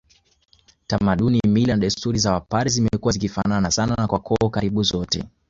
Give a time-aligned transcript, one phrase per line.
[0.87, 5.23] Tamaduni mila na desturi za wapare zimekuwa zikifanana sana kwa koo karibu zote